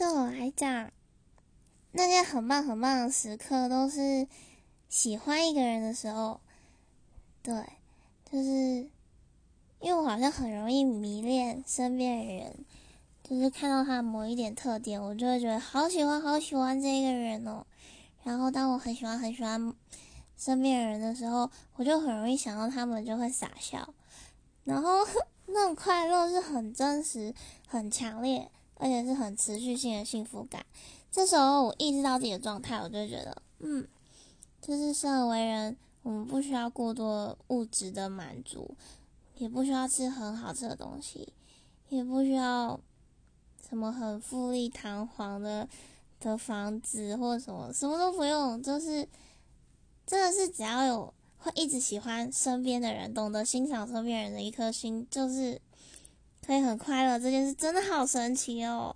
[0.00, 0.90] 对我来讲，
[1.92, 4.26] 那些很棒很棒的时刻，都是
[4.88, 6.40] 喜欢一个人的时候。
[7.42, 7.54] 对，
[8.24, 8.48] 就是
[9.78, 12.64] 因为我好像很容易迷恋身边的人，
[13.22, 17.66] 就是看到他某一点特点，我就会觉得好喜欢好喜欢这个人哦。
[18.24, 19.74] 然后当我很喜欢很喜欢
[20.34, 23.92] 身边的人的时候，我就很容易想到他们，就会傻笑。
[24.64, 25.06] 然后
[25.44, 27.34] 那种快乐是很真实、
[27.68, 28.50] 很强烈。
[28.80, 30.64] 而且是很持续性的幸福感。
[31.12, 33.86] 这时候我意识到自己的状态，我就觉得，嗯，
[34.62, 38.74] 就是生而为人，我们不需要过多物质的满足，
[39.36, 41.32] 也不需要吃很好吃的东西，
[41.90, 42.80] 也不需要
[43.68, 45.68] 什么很富丽堂皇的
[46.18, 49.06] 的房子或什么，什么都不用，就是
[50.06, 55.60] 真的是只要有会一直喜欢身边的人，懂得欣赏身边人的一颗心，就是。
[56.46, 58.88] 可以很快乐，这件事真的好神奇哦。